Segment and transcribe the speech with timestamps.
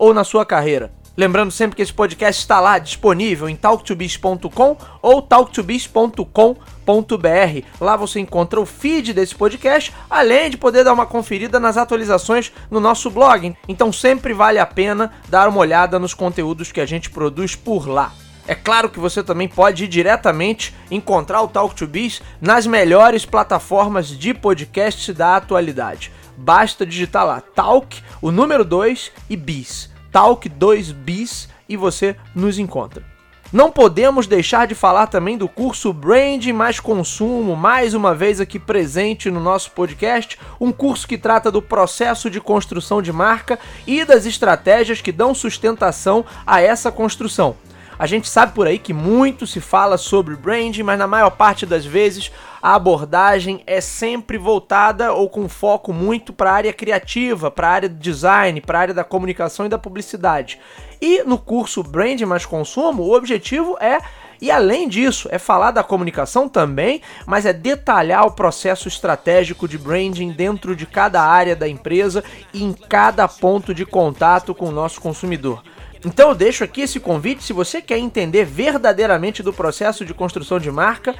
[0.00, 0.90] ou na sua carreira.
[1.14, 7.66] Lembrando sempre que esse podcast está lá disponível em talktobiz.com ou talktobiz.com.br.
[7.78, 12.50] Lá você encontra o feed desse podcast, além de poder dar uma conferida nas atualizações
[12.70, 13.54] no nosso blog.
[13.68, 17.86] Então sempre vale a pena dar uma olhada nos conteúdos que a gente produz por
[17.86, 18.14] lá.
[18.48, 23.26] É claro que você também pode ir diretamente encontrar o Talk to Biz nas melhores
[23.26, 26.10] plataformas de podcast da atualidade.
[26.34, 29.89] Basta digitar lá Talk, o número 2 e Biz.
[30.12, 33.04] Talk 2 Bis e você nos encontra.
[33.52, 38.60] Não podemos deixar de falar também do curso Brand mais Consumo, mais uma vez aqui
[38.60, 43.58] presente no nosso podcast, um curso que trata do processo de construção de marca
[43.88, 47.56] e das estratégias que dão sustentação a essa construção.
[47.98, 51.66] A gente sabe por aí que muito se fala sobre branding, mas na maior parte
[51.66, 52.30] das vezes
[52.62, 57.72] a abordagem é sempre voltada ou com foco muito para a área criativa, para a
[57.72, 60.60] área do design, para a área da comunicação e da publicidade.
[61.00, 63.98] E no curso Brand mais Consumo, o objetivo é
[64.40, 69.76] e além disso, é falar da comunicação também, mas é detalhar o processo estratégico de
[69.76, 72.24] branding dentro de cada área da empresa
[72.54, 75.62] e em cada ponto de contato com o nosso consumidor.
[76.02, 80.58] Então eu deixo aqui esse convite, se você quer entender verdadeiramente do processo de construção
[80.58, 81.14] de marca,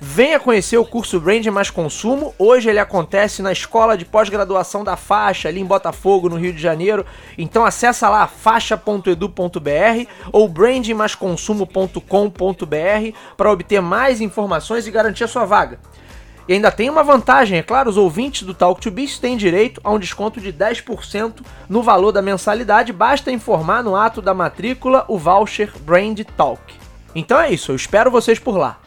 [0.00, 2.34] venha conhecer o curso Brand Mais Consumo.
[2.38, 6.60] Hoje ele acontece na Escola de Pós-Graduação da Faixa, ali em Botafogo, no Rio de
[6.60, 7.04] Janeiro.
[7.36, 15.78] Então acessa lá faixa.edu.br ou brandmasconsumo.com.br para obter mais informações e garantir a sua vaga.
[16.48, 19.80] E ainda tem uma vantagem, é claro, os ouvintes do Talk to Biz têm direito
[19.82, 25.04] a um desconto de 10% no valor da mensalidade, basta informar no ato da matrícula
[25.08, 26.62] o voucher Brand Talk.
[27.16, 28.78] Então é isso, eu espero vocês por lá.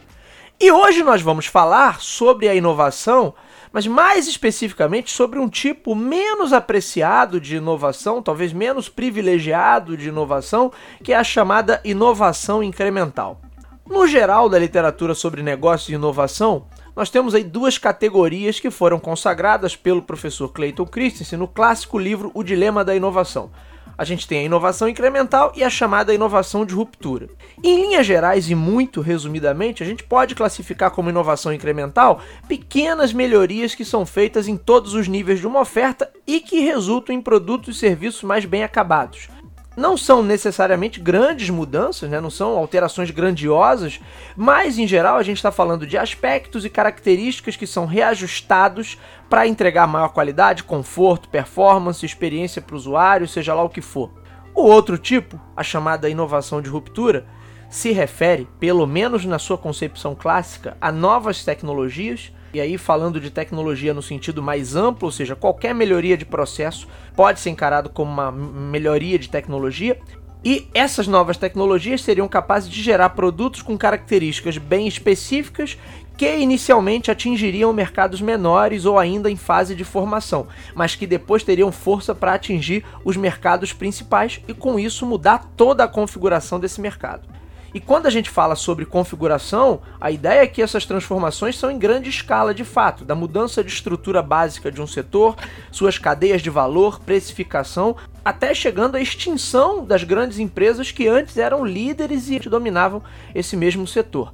[0.62, 3.32] E hoje nós vamos falar sobre a inovação,
[3.72, 10.70] mas mais especificamente sobre um tipo menos apreciado de inovação, talvez menos privilegiado de inovação,
[11.02, 13.40] que é a chamada inovação incremental.
[13.88, 19.00] No geral da literatura sobre negócios e inovação, nós temos aí duas categorias que foram
[19.00, 23.50] consagradas pelo professor Clayton Christensen no clássico livro O Dilema da Inovação.
[24.00, 27.28] A gente tem a inovação incremental e a chamada inovação de ruptura.
[27.62, 32.18] Em linhas gerais e muito resumidamente, a gente pode classificar como inovação incremental
[32.48, 37.14] pequenas melhorias que são feitas em todos os níveis de uma oferta e que resultam
[37.14, 39.28] em produtos e serviços mais bem acabados
[39.76, 42.20] não são necessariamente grandes mudanças, né?
[42.20, 44.00] não são alterações grandiosas,
[44.36, 48.98] mas em geral a gente está falando de aspectos e características que são reajustados
[49.28, 54.10] para entregar maior qualidade, conforto, performance, experiência para o usuário, seja lá o que for.
[54.54, 57.26] O outro tipo, a chamada inovação de ruptura,
[57.68, 63.30] se refere, pelo menos na sua concepção clássica, a novas tecnologias e aí, falando de
[63.30, 68.10] tecnologia no sentido mais amplo, ou seja, qualquer melhoria de processo pode ser encarado como
[68.10, 69.98] uma melhoria de tecnologia.
[70.42, 75.76] E essas novas tecnologias seriam capazes de gerar produtos com características bem específicas
[76.16, 81.70] que inicialmente atingiriam mercados menores ou ainda em fase de formação, mas que depois teriam
[81.70, 87.39] força para atingir os mercados principais e com isso mudar toda a configuração desse mercado.
[87.72, 91.78] E quando a gente fala sobre configuração, a ideia é que essas transformações são em
[91.78, 95.36] grande escala de fato, da mudança de estrutura básica de um setor,
[95.70, 97.94] suas cadeias de valor, precificação,
[98.24, 103.02] até chegando à extinção das grandes empresas que antes eram líderes e dominavam
[103.32, 104.32] esse mesmo setor.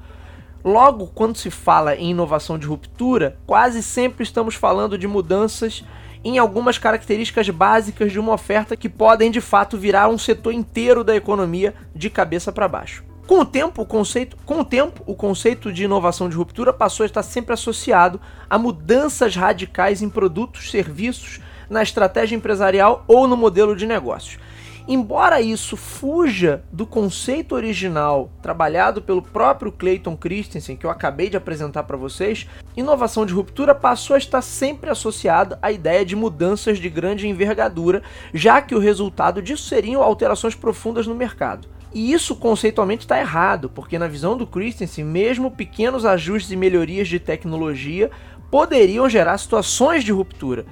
[0.65, 5.85] Logo, quando se fala em inovação de ruptura, quase sempre estamos falando de mudanças
[6.25, 11.05] em algumas características básicas de uma oferta que podem de fato virar um setor inteiro
[11.05, 13.06] da economia de cabeça para baixo.
[13.27, 17.03] Com o tempo, o conceito, com o tempo, o conceito de inovação de ruptura passou
[17.03, 23.37] a estar sempre associado a mudanças radicais em produtos, serviços, na estratégia empresarial ou no
[23.37, 24.39] modelo de negócios.
[24.87, 31.37] Embora isso fuja do conceito original trabalhado pelo próprio Clayton Christensen, que eu acabei de
[31.37, 32.47] apresentar para vocês,
[32.77, 38.05] inovação de ruptura passou a estar sempre associada à ideia de mudanças de grande envergadura,
[38.33, 41.67] já que o resultado disso seriam alterações profundas no mercado.
[41.97, 47.09] E isso conceitualmente está errado, porque na visão do Christensen, mesmo pequenos ajustes e melhorias
[47.09, 48.11] de tecnologia
[48.51, 50.67] poderiam gerar situações de ruptura.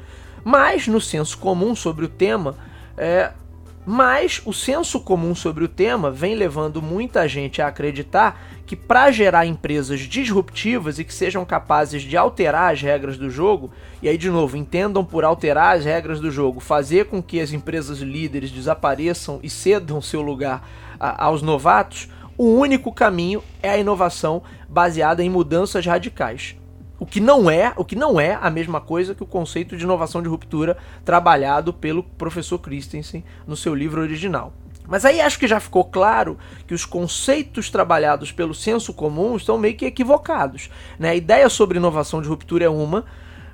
[0.45, 2.55] Mas, no senso comum sobre o tema,
[2.95, 3.33] é,
[3.87, 9.11] Mas o senso comum sobre o tema vem levando muita gente a acreditar que para
[9.11, 13.71] gerar empresas disruptivas e que sejam capazes de alterar as regras do jogo,
[14.03, 17.53] e aí de novo, entendam por alterar as regras do jogo, fazer com que as
[17.53, 20.67] empresas líderes desapareçam e cedam seu lugar
[20.99, 22.09] a, aos novatos,
[22.39, 26.57] o único caminho é a inovação baseada em mudanças radicais.
[26.99, 29.85] O que não é, o que não é a mesma coisa que o conceito de
[29.85, 34.53] inovação de ruptura trabalhado pelo professor Christensen no seu livro original.
[34.87, 39.59] Mas aí acho que já ficou claro que os conceitos trabalhados pelo senso comum estão
[39.59, 40.71] meio que equivocados.
[40.99, 41.11] Né?
[41.11, 43.05] A ideia sobre inovação de ruptura é uma,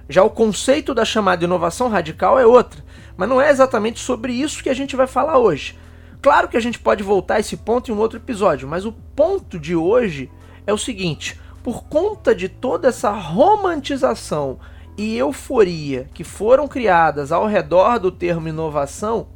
[0.09, 2.85] já o conceito da chamada inovação radical é outra.
[3.17, 5.79] Mas não é exatamente sobre isso que a gente vai falar hoje.
[6.21, 8.93] Claro que a gente pode voltar a esse ponto em um outro episódio, mas o
[8.93, 10.31] ponto de hoje
[10.67, 14.59] é o seguinte: por conta de toda essa romantização
[14.97, 19.29] e euforia que foram criadas ao redor do termo inovação,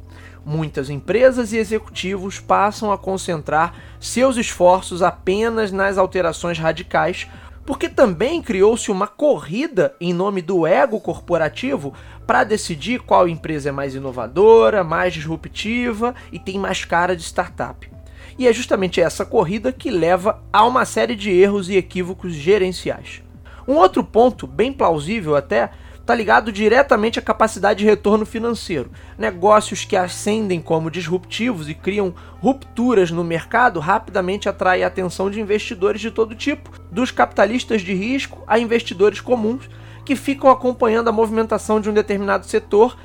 [0.45, 7.27] muitas empresas e executivos passam a concentrar seus esforços apenas nas alterações radicais,
[7.65, 11.93] porque também criou-se uma corrida em nome do ego corporativo
[12.27, 17.94] para decidir qual empresa é mais inovadora, mais disruptiva e tem mais cara de startup.
[18.37, 23.21] E é justamente essa corrida que leva a uma série de erros e equívocos gerenciais.
[23.67, 25.71] Um outro ponto, bem plausível até,
[26.05, 28.91] está ligado diretamente à capacidade de retorno financeiro.
[29.17, 35.41] Negócios que ascendem como disruptivos e criam rupturas no mercado rapidamente atraem a atenção de
[35.41, 39.67] investidores de todo tipo, dos capitalistas de risco a investidores comuns,
[40.05, 42.95] que ficam acompanhando a movimentação de um determinado setor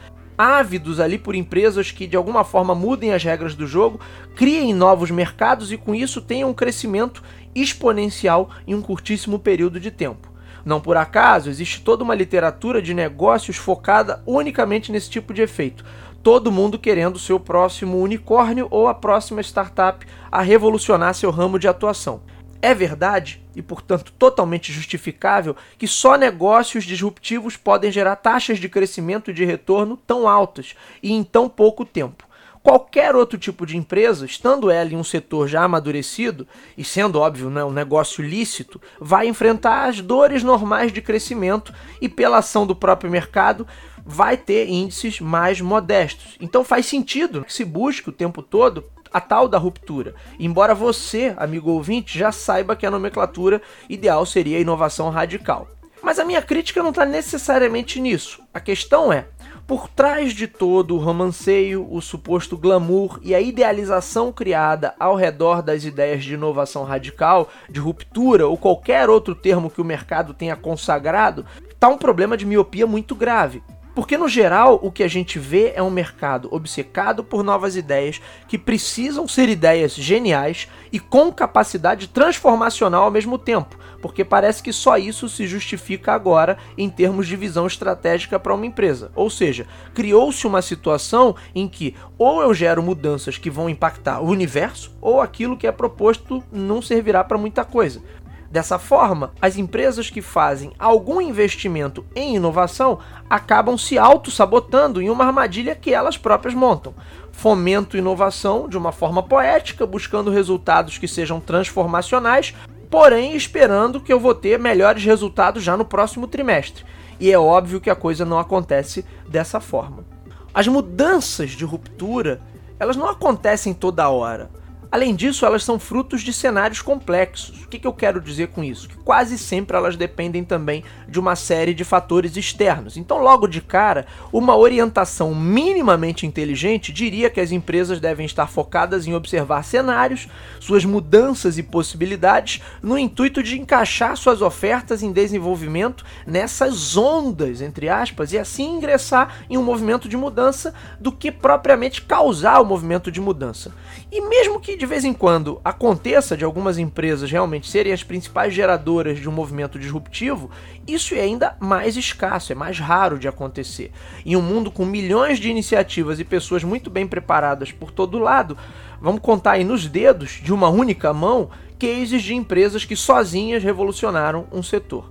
[0.40, 4.00] ávidos ali por empresas que de alguma forma mudem as regras do jogo,
[4.34, 7.22] criem novos mercados e com isso tenham um crescimento
[7.54, 10.32] exponencial em um curtíssimo período de tempo.
[10.64, 15.84] Não por acaso, existe toda uma literatura de negócios focada unicamente nesse tipo de efeito.
[16.22, 21.58] Todo mundo querendo o seu próximo unicórnio ou a próxima startup a revolucionar seu ramo
[21.58, 22.22] de atuação.
[22.62, 29.30] É verdade, e portanto totalmente justificável, que só negócios disruptivos podem gerar taxas de crescimento
[29.30, 32.28] e de retorno tão altas e em tão pouco tempo.
[32.62, 36.46] Qualquer outro tipo de empresa, estando ela em um setor já amadurecido
[36.76, 41.72] e sendo óbvio né, um negócio lícito, vai enfrentar as dores normais de crescimento
[42.02, 43.66] e, pela ação do próprio mercado,
[44.04, 46.36] vai ter índices mais modestos.
[46.38, 50.14] Então faz sentido que se busque o tempo todo a tal da ruptura.
[50.38, 55.68] Embora você, amigo ouvinte, já saiba que a nomenclatura ideal seria a inovação radical.
[56.02, 58.42] Mas a minha crítica não está necessariamente nisso.
[58.54, 59.26] A questão é,
[59.66, 65.62] por trás de todo o romanceio, o suposto glamour e a idealização criada ao redor
[65.62, 70.56] das ideias de inovação radical, de ruptura ou qualquer outro termo que o mercado tenha
[70.56, 73.62] consagrado, está um problema de miopia muito grave.
[73.94, 78.20] Porque, no geral, o que a gente vê é um mercado obcecado por novas ideias
[78.46, 84.72] que precisam ser ideias geniais e com capacidade transformacional ao mesmo tempo, porque parece que
[84.72, 89.10] só isso se justifica agora em termos de visão estratégica para uma empresa.
[89.14, 94.28] Ou seja, criou-se uma situação em que ou eu gero mudanças que vão impactar o
[94.28, 98.02] universo, ou aquilo que é proposto não servirá para muita coisa.
[98.50, 105.24] Dessa forma, as empresas que fazem algum investimento em inovação acabam se auto-sabotando em uma
[105.24, 106.92] armadilha que elas próprias montam.
[107.30, 112.52] Fomento inovação de uma forma poética, buscando resultados que sejam transformacionais,
[112.90, 116.84] porém esperando que eu vou ter melhores resultados já no próximo trimestre.
[117.20, 120.04] E é óbvio que a coisa não acontece dessa forma.
[120.52, 122.40] As mudanças de ruptura,
[122.80, 124.50] elas não acontecem toda hora.
[124.92, 127.62] Além disso, elas são frutos de cenários complexos.
[127.62, 128.88] O que, que, eu quero dizer com isso?
[128.88, 132.96] Que quase sempre elas dependem também de uma série de fatores externos.
[132.96, 139.06] Então, logo de cara, uma orientação minimamente inteligente diria que as empresas devem estar focadas
[139.06, 140.26] em observar cenários,
[140.58, 147.88] suas mudanças e possibilidades, no intuito de encaixar suas ofertas em desenvolvimento nessas ondas, entre
[147.88, 153.12] aspas, e assim ingressar em um movimento de mudança do que propriamente causar o movimento
[153.12, 153.72] de mudança.
[154.10, 158.54] E mesmo que de vez em quando aconteça de algumas empresas realmente serem as principais
[158.54, 160.50] geradoras de um movimento disruptivo,
[160.88, 163.92] isso é ainda mais escasso, é mais raro de acontecer.
[164.24, 168.56] Em um mundo com milhões de iniciativas e pessoas muito bem preparadas por todo lado,
[169.02, 174.46] vamos contar aí nos dedos de uma única mão cases de empresas que sozinhas revolucionaram
[174.50, 175.10] um setor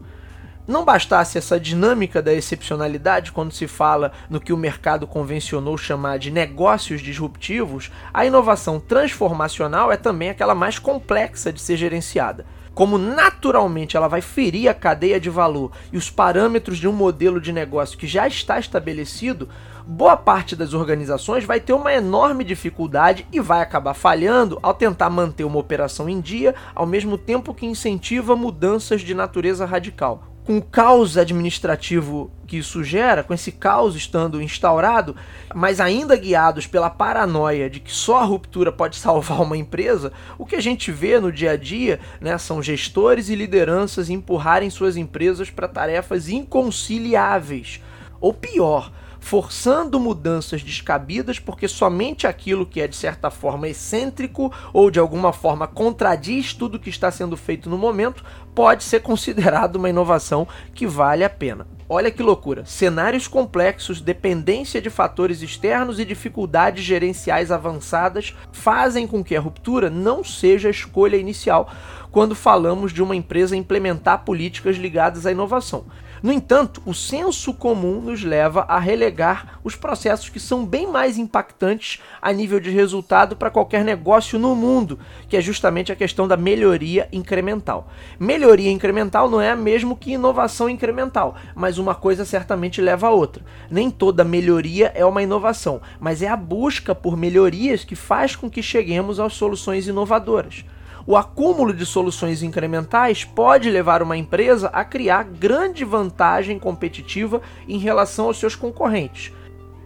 [0.69, 6.19] não bastasse essa dinâmica da excepcionalidade quando se fala no que o mercado convencionou chamar
[6.19, 12.45] de negócios disruptivos, a inovação transformacional é também aquela mais complexa de ser gerenciada.
[12.75, 17.41] como naturalmente ela vai ferir a cadeia de valor e os parâmetros de um modelo
[17.41, 19.49] de negócio que já está estabelecido,
[19.85, 25.09] boa parte das organizações vai ter uma enorme dificuldade e vai acabar falhando ao tentar
[25.09, 30.23] manter uma operação em dia, ao mesmo tempo que incentiva mudanças de natureza radical.
[30.49, 35.15] Com o caos administrativo que isso gera, com esse caos estando instaurado,
[35.53, 40.47] mas ainda guiados pela paranoia de que só a ruptura pode salvar uma empresa, o
[40.47, 44.97] que a gente vê no dia a dia né, são gestores e lideranças empurrarem suas
[44.97, 47.79] empresas para tarefas inconciliáveis.
[48.19, 54.89] Ou pior, forçando mudanças descabidas porque somente aquilo que é de certa forma excêntrico ou
[54.89, 58.23] de alguma forma contradiz tudo que está sendo feito no momento
[58.55, 61.67] pode ser considerado uma inovação que vale a pena.
[61.87, 62.65] Olha que loucura!
[62.65, 69.89] Cenários complexos, dependência de fatores externos e dificuldades gerenciais avançadas fazem com que a ruptura
[69.89, 71.71] não seja a escolha inicial
[72.11, 75.85] quando falamos de uma empresa implementar políticas ligadas à inovação.
[76.21, 81.17] No entanto, o senso comum nos leva a relegar os processos que são bem mais
[81.17, 84.99] impactantes a nível de resultado para qualquer negócio no mundo,
[85.29, 87.89] que é justamente a questão da melhoria incremental.
[88.19, 93.11] Melhoria incremental não é a mesmo que inovação incremental, mas uma coisa certamente leva a
[93.11, 93.43] outra.
[93.71, 98.49] Nem toda melhoria é uma inovação, mas é a busca por melhorias que faz com
[98.49, 100.65] que cheguemos às soluções inovadoras
[101.05, 107.77] o acúmulo de soluções incrementais pode levar uma empresa a criar grande vantagem competitiva em
[107.77, 109.31] relação aos seus concorrentes.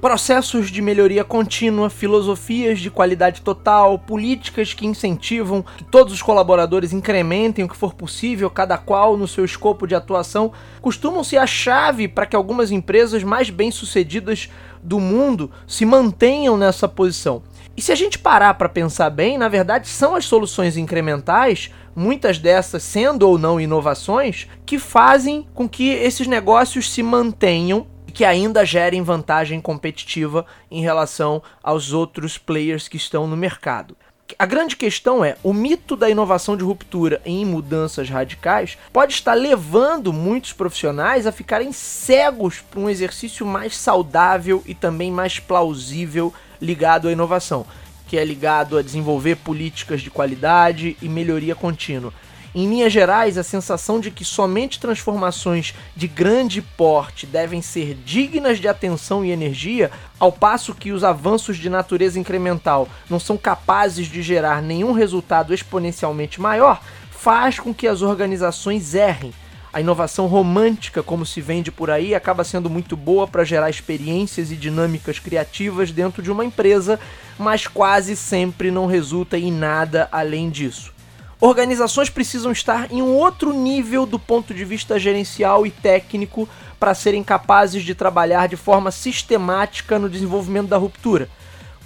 [0.03, 6.91] Processos de melhoria contínua, filosofias de qualidade total, políticas que incentivam que todos os colaboradores
[6.91, 10.51] incrementem o que for possível, cada qual no seu escopo de atuação,
[10.81, 14.49] costumam ser a chave para que algumas empresas mais bem-sucedidas
[14.83, 17.41] do mundo se mantenham nessa posição.
[17.75, 22.37] E se a gente parar para pensar bem, na verdade são as soluções incrementais, muitas
[22.37, 28.23] dessas sendo ou não inovações, que fazem com que esses negócios se mantenham e que
[28.23, 33.97] ainda gerem vantagem competitiva em relação aos outros players que estão no mercado.
[34.37, 39.33] A grande questão é: o mito da inovação de ruptura em mudanças radicais pode estar
[39.33, 46.33] levando muitos profissionais a ficarem cegos para um exercício mais saudável e também mais plausível
[46.63, 47.65] ligado à inovação,
[48.07, 52.13] que é ligado a desenvolver políticas de qualidade e melhoria contínua.
[52.55, 58.59] Em linhas gerais, a sensação de que somente transformações de grande porte devem ser dignas
[58.59, 59.89] de atenção e energia,
[60.19, 65.51] ao passo que os avanços de natureza incremental não são capazes de gerar nenhum resultado
[65.51, 66.79] exponencialmente maior,
[67.09, 69.33] faz com que as organizações errem
[69.73, 74.51] a inovação romântica, como se vende por aí, acaba sendo muito boa para gerar experiências
[74.51, 76.99] e dinâmicas criativas dentro de uma empresa,
[77.39, 80.93] mas quase sempre não resulta em nada além disso.
[81.41, 86.47] Organizações precisam estar em um outro nível do ponto de vista gerencial e técnico
[86.79, 91.27] para serem capazes de trabalhar de forma sistemática no desenvolvimento da ruptura.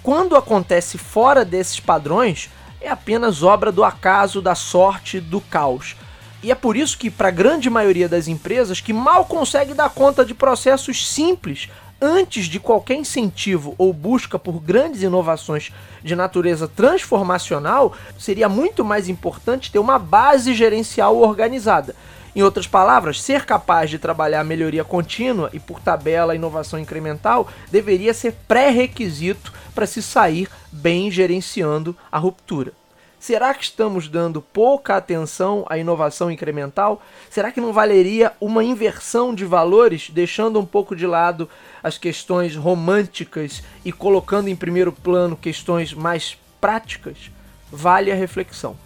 [0.02, 5.96] Quando acontece fora desses padrões, é apenas obra do acaso, da sorte, do caos.
[6.42, 9.90] E é por isso que, para a grande maioria das empresas que mal consegue dar
[9.90, 11.68] conta de processos simples
[12.00, 19.08] antes de qualquer incentivo ou busca por grandes inovações de natureza transformacional, seria muito mais
[19.08, 21.96] importante ter uma base gerencial organizada.
[22.36, 28.14] Em outras palavras, ser capaz de trabalhar melhoria contínua e por tabela inovação incremental deveria
[28.14, 32.72] ser pré-requisito para se sair bem gerenciando a ruptura.
[33.18, 37.02] Será que estamos dando pouca atenção à inovação incremental?
[37.28, 41.48] Será que não valeria uma inversão de valores, deixando um pouco de lado
[41.82, 47.30] as questões românticas e colocando em primeiro plano questões mais práticas?
[47.72, 48.76] Vale a reflexão.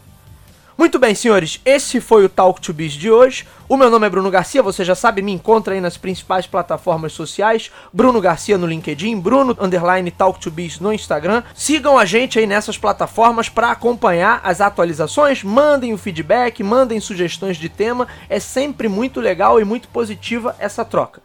[0.76, 3.46] Muito bem, senhores, esse foi o Talk to Biz de hoje.
[3.68, 7.12] O meu nome é Bruno Garcia, você já sabe, me encontra aí nas principais plataformas
[7.12, 7.70] sociais.
[7.92, 11.42] Bruno Garcia no LinkedIn, Bruno underline Talk to Biz no Instagram.
[11.54, 15.44] Sigam a gente aí nessas plataformas para acompanhar as atualizações.
[15.44, 18.08] Mandem o feedback, mandem sugestões de tema.
[18.28, 21.20] É sempre muito legal e muito positiva essa troca.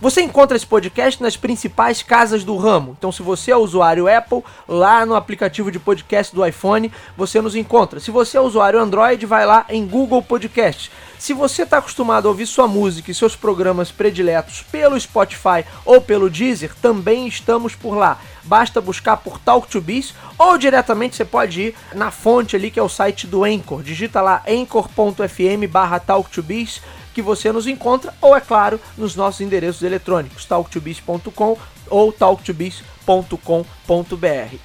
[0.00, 2.94] Você encontra esse podcast nas principais casas do ramo.
[2.96, 7.56] Então, se você é usuário Apple, lá no aplicativo de podcast do iPhone, você nos
[7.56, 7.98] encontra.
[7.98, 10.92] Se você é usuário Android, vai lá em Google Podcast.
[11.18, 16.00] Se você está acostumado a ouvir sua música e seus programas prediletos pelo Spotify ou
[16.00, 18.20] pelo Deezer, também estamos por lá.
[18.48, 22.80] Basta buscar por Talk to Biz ou diretamente você pode ir na fonte ali que
[22.80, 23.82] é o site do Anchor.
[23.82, 26.80] Digita lá anchor.fm barra Talk to Biz
[27.18, 31.58] que você nos encontra, ou é claro, nos nossos endereços eletrônicos, talktobiz.com
[31.90, 34.56] ou talktobiz.com.br.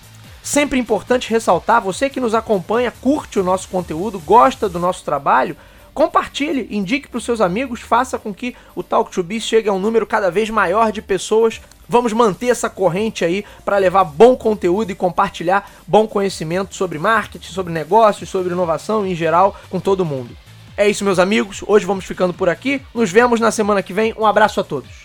[0.43, 5.57] Sempre importante ressaltar, você que nos acompanha, curte o nosso conteúdo, gosta do nosso trabalho,
[5.95, 9.73] compartilhe, indique para os seus amigos, faça com que o Talk to Biz chegue a
[9.73, 11.59] um número cada vez maior de pessoas.
[11.87, 17.51] Vamos manter essa corrente aí para levar bom conteúdo e compartilhar bom conhecimento sobre marketing,
[17.51, 20.35] sobre negócios, sobre inovação em geral com todo mundo.
[20.75, 21.63] É isso, meus amigos.
[21.67, 22.81] Hoje vamos ficando por aqui.
[22.93, 24.13] Nos vemos na semana que vem.
[24.17, 25.02] Um abraço a todos.